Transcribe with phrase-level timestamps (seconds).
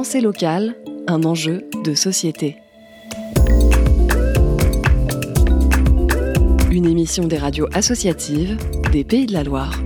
[0.00, 0.76] Pensée locale,
[1.08, 2.56] un enjeu de société.
[6.70, 8.56] Une émission des radios associatives
[8.92, 9.78] des Pays de la Loire.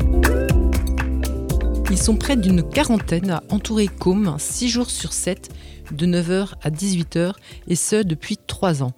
[1.91, 5.49] Ils sont près d'une quarantaine à entourer Côme 6 jours sur 7,
[5.91, 7.33] de 9h à 18h,
[7.67, 8.93] et ce depuis 3 ans.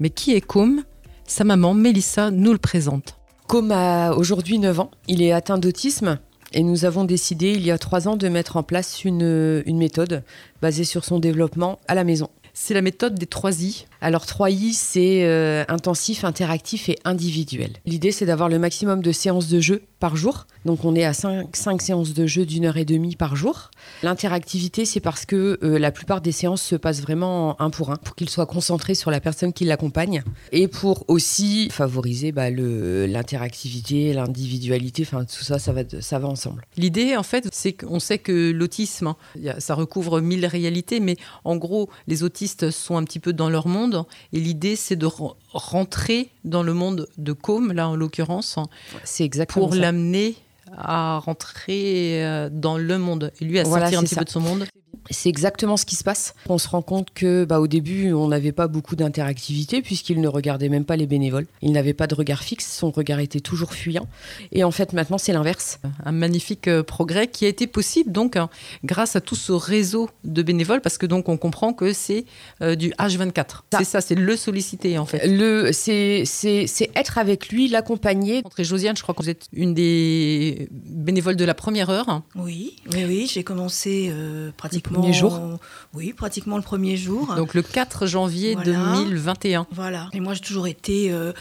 [0.00, 0.84] Mais qui est Côme?
[1.24, 3.16] Sa maman, Mélissa, nous le présente.
[3.46, 4.90] Côme a aujourd'hui 9 ans.
[5.06, 6.18] Il est atteint d'autisme
[6.52, 9.78] et nous avons décidé il y a 3 ans de mettre en place une, une
[9.78, 10.22] méthode
[10.62, 12.30] basée sur son développement à la maison.
[12.60, 13.86] C'est la méthode des 3 I.
[14.00, 17.70] Alors 3I, c'est euh, intensif, interactif et individuel.
[17.86, 20.46] L'idée, c'est d'avoir le maximum de séances de jeu par jour.
[20.64, 21.48] Donc on est à 5,
[21.82, 23.70] séances de jeu d'une heure et demie par jour.
[24.02, 27.96] L'interactivité, c'est parce que euh, la plupart des séances se passent vraiment un pour un,
[27.96, 33.06] pour qu'il soit concentré sur la personne qui l'accompagne et pour aussi favoriser bah, le-
[33.06, 36.64] l'interactivité, l'individualité, enfin tout ça, ça va, ça va ensemble.
[36.76, 39.14] L'idée, en fait, c'est qu'on sait que l'autisme,
[39.46, 43.48] a- ça recouvre mille réalités, mais en gros, les autistes sont un petit peu dans
[43.50, 44.04] leur monde.
[44.32, 48.56] Et l'idée, c'est de re- rentrer dans le monde de Côme, là en l'occurrence,
[49.04, 49.80] C'est exactement pour ça.
[49.88, 50.36] L'amener
[50.76, 53.32] à rentrer euh, dans le monde.
[53.40, 54.20] Et lui, à Voilà, sortir un petit ça.
[54.20, 54.64] peu de son monde.
[55.10, 56.34] C'est exactement ce qui se passe.
[56.48, 60.28] On se rend compte que, bah, au début, on n'avait pas beaucoup d'interactivité puisqu'il ne
[60.28, 61.46] regardait même pas les bénévoles.
[61.62, 64.06] Il n'avait pas de regard fixe, son regard était toujours fuyant.
[64.52, 65.80] Et en fait, maintenant, c'est l'inverse.
[66.04, 68.48] Un magnifique euh, progrès qui a été possible donc hein,
[68.84, 72.24] grâce à tout ce réseau de bénévoles, parce que donc on comprend que c'est
[72.62, 73.46] euh, du H24.
[73.72, 73.78] Ça.
[73.78, 75.26] C'est ça, c'est le sollicité en fait.
[75.26, 78.42] Le, c'est, c'est, c'est être avec lui, l'accompagner.
[78.58, 82.22] Josiane, je crois que vous êtes une des bénévoles de la première heure.
[82.34, 84.97] Oui, oui, oui, j'ai commencé euh, pratiquement.
[85.00, 85.58] Premier jour
[85.94, 87.34] Oui, pratiquement le premier jour.
[87.34, 88.96] Donc le 4 janvier Voilà.
[88.96, 89.66] 2021.
[89.70, 90.08] Voilà.
[90.12, 91.32] Et moi, j'ai toujours été euh,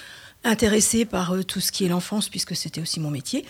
[0.43, 3.45] intéressée par euh, tout ce qui est l'enfance, puisque c'était aussi mon métier.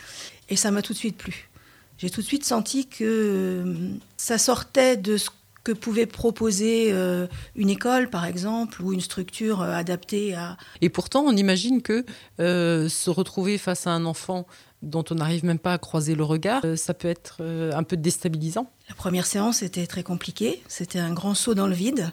[0.50, 1.50] Et ça m'a tout de suite plu.
[1.98, 3.74] J'ai tout de suite senti que euh,
[4.18, 5.30] ça sortait de ce
[5.68, 10.88] que pouvait proposer euh, une école, par exemple, ou une structure euh, adaptée à, Et
[10.88, 12.06] pourtant, on imagine que
[12.40, 14.48] euh, se retrouver face à un enfant
[14.82, 17.42] dont on n'arrive même pas à croiser le regard, ça peut être
[17.74, 18.72] un peu déstabilisant.
[18.88, 20.62] La première séance était très compliquée.
[20.68, 22.12] C'était un grand saut dans le vide.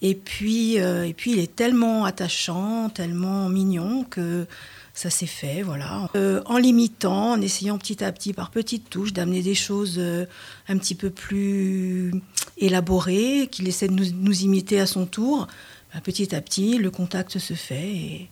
[0.00, 4.46] Et puis, et puis il est tellement attachant, tellement mignon que
[4.94, 6.10] ça s'est fait, voilà.
[6.16, 10.26] Euh, en limitant, en essayant petit à petit, par petites touches, d'amener des choses euh,
[10.68, 12.12] un petit peu plus
[12.58, 15.46] élaborées, qu'il essaie de nous, nous imiter à son tour.
[15.94, 18.28] Ben, petit à petit, le contact se fait et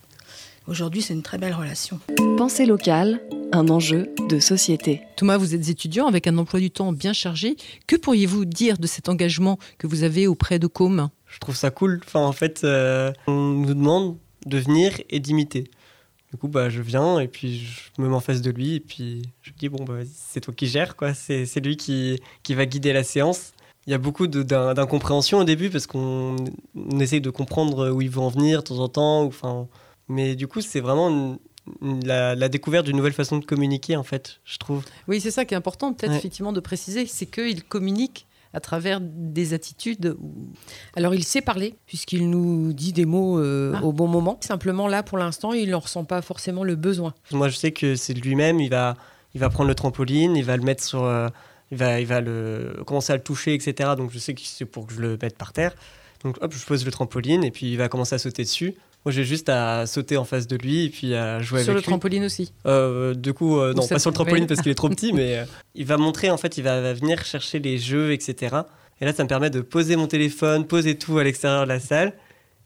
[0.67, 1.99] aujourd'hui, c'est une très belle relation.
[2.37, 3.21] Pensée locale,
[3.53, 5.03] un enjeu de société.
[5.17, 7.57] Thomas, vous êtes étudiant avec un emploi du temps bien chargé.
[7.87, 11.71] Que pourriez-vous dire de cet engagement que vous avez auprès de Com Je trouve ça
[11.71, 12.01] cool.
[12.07, 14.17] Enfin, en fait, euh, on nous demande
[14.47, 15.65] de venir et d'imiter.
[16.33, 18.81] Du coup, bah, je viens et puis je me mets en face de lui et
[18.81, 21.13] puis je lui dis bon, bah, c'est toi qui gères, quoi.
[21.15, 23.53] C'est c'est lui qui, qui va guider la séance.
[23.87, 26.37] Il y a beaucoup d'incompréhension au début parce qu'on
[26.77, 29.25] on essaye de comprendre où il veut en venir de temps en temps.
[29.25, 29.67] ou, Enfin,
[30.09, 31.09] mais du coup, c'est vraiment
[31.83, 34.85] une- la, la découverte d'une nouvelle façon de communiquer, en fait, je trouve.
[35.09, 36.19] Oui, c'est ça qui est important, peut-être Ouais.
[36.19, 40.17] effectivement de préciser, c'est qu'il communique à travers des attitudes.
[40.21, 40.49] où-
[40.97, 43.85] Alors, il sait parler, puisqu'il nous dit des mots euh, Ah.
[43.85, 44.39] au bon moment.
[44.43, 47.15] Simplement, là, pour l'instant, il n'en ressent pas forcément le besoin.
[47.33, 48.59] Moi, je sais que c'est de lui-même.
[48.61, 48.97] Il va,
[49.35, 51.29] il va prendre le trampoline, il va le mettre sur, euh,
[51.71, 53.91] il va, il va le commencer à le toucher, etc.
[53.97, 55.75] Donc, je sais que c'est pour que je le mette par terre.
[56.25, 58.75] Donc, hop, je pose le trampoline et puis il va commencer à sauter dessus.
[59.05, 61.79] Moi, j'ai juste à sauter en face de lui et puis à jouer Sur le
[61.79, 61.91] avec lui.
[61.91, 62.53] trampoline aussi.
[62.67, 65.39] Euh, du coup, euh, non, pas sur le trampoline parce qu'il est trop petit, mais
[65.39, 65.45] euh,
[65.75, 68.57] il va montrer, en fait, il va, va venir chercher les jeux, etc.
[69.01, 71.81] Et là, ça me permet de poser mon téléphone, poser tout à l'extérieur de la
[71.81, 72.13] salle.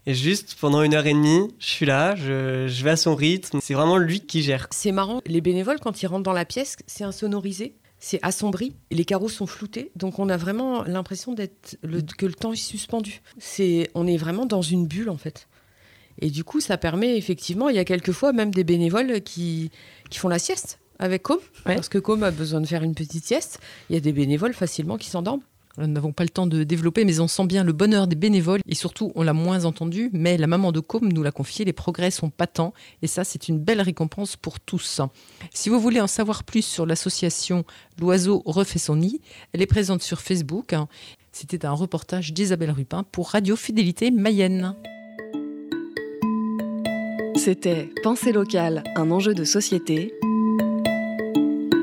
[0.06, 3.15] Et juste pendant une heure et demie, je suis là, je, je vais à son
[3.15, 3.61] rythme.
[3.62, 4.66] C'est vraiment lui qui gère.
[4.72, 9.06] C'est marrant, les bénévoles, quand ils rentrent dans la pièce, c'est insonorisé, c'est assombri, les
[9.06, 13.22] carreaux sont floutés, donc on a vraiment l'impression d'être le- que le temps est suspendu.
[13.39, 15.47] C'est, on est vraiment dans une bulle en fait.
[16.20, 19.70] Et du coup, ça permet effectivement, il y a quelquefois même des bénévoles qui,
[20.10, 21.75] qui font la sieste avec Com, Ouais.
[21.75, 23.58] parce que Com a besoin de faire une petite sieste.
[23.91, 25.42] Il y a des bénévoles facilement qui s'endorment.
[25.77, 28.60] Nous n'avons pas le temps de développer, mais on sent bien le bonheur des bénévoles.
[28.68, 31.72] Et surtout, on l'a moins entendu, mais la maman de Com nous l'a confié, les
[31.72, 32.72] progrès sont patents.
[33.03, 35.00] Et ça, c'est une belle récompense pour tous.
[35.53, 37.65] Si vous voulez en savoir plus sur l'association
[38.00, 39.21] L'Oiseau refait son nid,
[39.53, 40.77] elle est présente sur Facebook.
[41.33, 44.77] C'était un reportage d'Isabelle Rupin pour Radio Fidélité Mayenne.
[47.44, 50.14] C'était Pensée locale, un enjeu de société.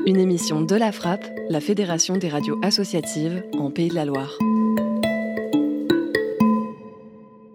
[0.08, 4.36] Une émission de la Frappe, la Fédération des radios associatives en Pays de la Loire.